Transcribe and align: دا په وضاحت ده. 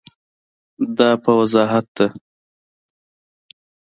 دا 0.97 1.09
په 1.23 1.31
وضاحت 1.39 1.85
ده. 1.97 2.07